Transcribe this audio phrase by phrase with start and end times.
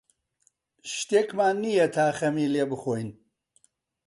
[0.93, 3.09] شتێکمان نییە تا خەمی لێ بخۆین.